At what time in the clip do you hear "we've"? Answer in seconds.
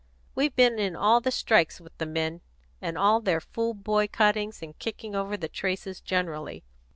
0.33-0.55